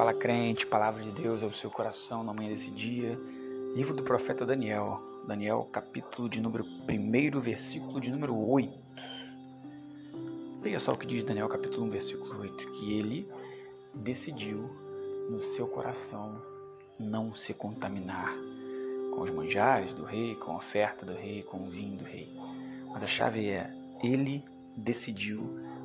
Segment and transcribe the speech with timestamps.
[0.00, 3.20] Fala crente, palavra de Deus ao seu coração na manhã desse dia.
[3.76, 4.98] Livro do profeta Daniel.
[5.28, 8.72] Daniel, capítulo de número 1, versículo de número 8.
[10.62, 13.30] Veja só o que diz Daniel, capítulo 1, versículo 8: que ele
[13.94, 14.70] decidiu
[15.28, 16.40] no seu coração
[16.98, 18.34] não se contaminar
[19.14, 22.34] com os manjares do rei, com a oferta do rei, com o vinho do rei.
[22.90, 23.70] Mas a chave é:
[24.02, 24.42] ele
[24.74, 25.42] decidiu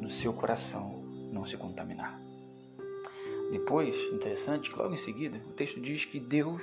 [0.00, 0.94] no seu coração
[1.30, 2.27] não se contaminar.
[3.50, 6.62] Depois, interessante, logo em seguida, o texto diz que Deus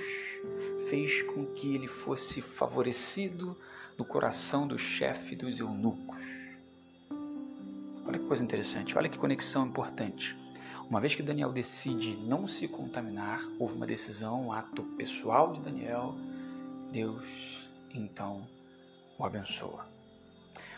[0.88, 3.58] fez com que ele fosse favorecido
[3.98, 6.22] no coração do chefe dos eunucos.
[8.06, 10.38] Olha que coisa interessante, olha que conexão importante.
[10.88, 15.62] Uma vez que Daniel decide não se contaminar, houve uma decisão, um ato pessoal de
[15.62, 16.14] Daniel,
[16.92, 18.48] Deus então
[19.18, 19.88] o abençoa.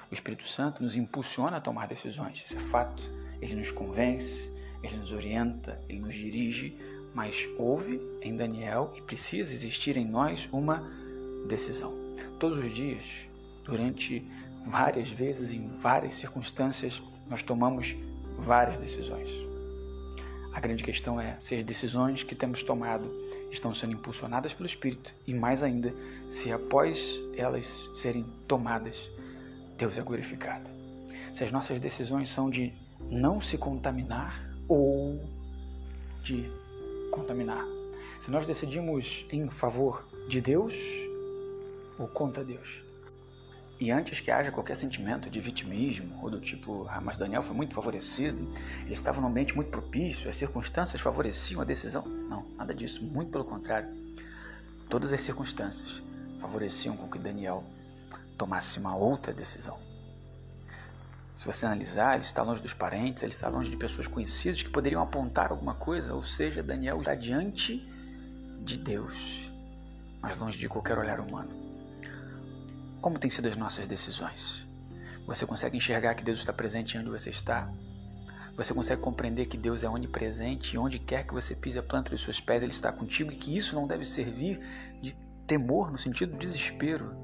[0.09, 3.03] O Espírito Santo nos impulsiona a tomar decisões, isso é fato.
[3.41, 4.49] Ele nos convence,
[4.83, 6.77] ele nos orienta, ele nos dirige,
[7.13, 10.83] mas houve em Daniel e precisa existir em nós uma
[11.47, 11.93] decisão.
[12.39, 13.27] Todos os dias,
[13.63, 14.23] durante
[14.65, 17.95] várias vezes, em várias circunstâncias, nós tomamos
[18.37, 19.29] várias decisões.
[20.53, 23.09] A grande questão é se as decisões que temos tomado
[23.51, 25.93] estão sendo impulsionadas pelo Espírito e, mais ainda,
[26.27, 29.09] se após elas serem tomadas,
[29.77, 30.69] Deus é glorificado.
[31.33, 32.73] Se as nossas decisões são de
[33.09, 35.19] não se contaminar ou
[36.23, 36.49] de
[37.11, 37.65] contaminar.
[38.19, 40.73] Se nós decidimos em favor de Deus
[41.97, 42.83] ou contra Deus.
[43.79, 47.55] E antes que haja qualquer sentimento de vitimismo ou do tipo, ah, mas Daniel foi
[47.55, 48.51] muito favorecido,
[48.83, 52.03] ele estava num ambiente muito propício, as circunstâncias favoreciam a decisão.
[52.03, 53.89] Não, nada disso, muito pelo contrário.
[54.89, 56.01] Todas as circunstâncias
[56.39, 57.63] favoreciam com que Daniel
[58.35, 59.86] tomasse uma outra decisão.
[61.37, 64.71] Se você analisar, ele está longe dos parentes, ele está longe de pessoas conhecidas que
[64.71, 67.87] poderiam apontar alguma coisa, ou seja, Daniel está diante
[68.63, 69.47] de Deus,
[70.19, 71.51] mas longe de qualquer olhar humano.
[72.99, 74.65] Como têm sido as nossas decisões?
[75.27, 77.71] Você consegue enxergar que Deus está presente onde você está?
[78.55, 82.09] Você consegue compreender que Deus é onipresente e onde quer que você pise a planta
[82.09, 84.59] dos seus pés, Ele está contigo e que isso não deve servir
[85.03, 85.13] de
[85.45, 87.15] temor no sentido de desespero,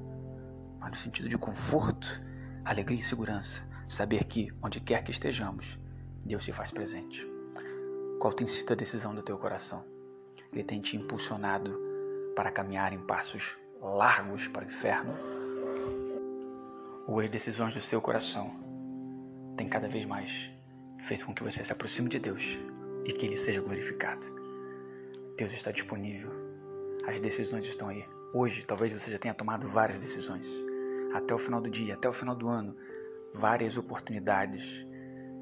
[0.78, 2.22] mas no sentido de conforto,
[2.64, 5.78] alegria e segurança Saber que, onde quer que estejamos,
[6.24, 7.26] Deus se faz presente.
[8.18, 9.84] Qual tem sido a decisão do teu coração?
[10.52, 11.78] Ele tem te impulsionado
[12.34, 15.14] para caminhar em passos largos para o inferno?
[17.06, 18.50] Ou as decisões do seu coração
[19.56, 20.50] têm cada vez mais
[21.06, 22.58] feito com que você se aproxime de Deus
[23.04, 24.24] e que Ele seja glorificado?
[25.36, 26.30] Deus está disponível.
[27.06, 28.04] As decisões estão aí.
[28.32, 30.46] Hoje, talvez você já tenha tomado várias decisões.
[31.12, 32.74] Até o final do dia, até o final do ano,
[33.34, 34.86] várias oportunidades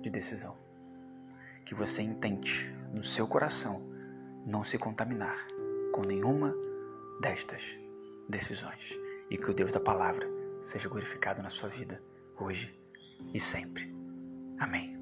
[0.00, 0.56] de decisão.
[1.64, 3.80] Que você intente no seu coração
[4.44, 5.46] não se contaminar
[5.92, 6.54] com nenhuma
[7.20, 7.78] destas
[8.28, 8.98] decisões
[9.30, 10.26] e que o Deus da palavra
[10.62, 12.00] seja glorificado na sua vida
[12.38, 12.74] hoje
[13.32, 13.88] e sempre.
[14.58, 15.01] Amém.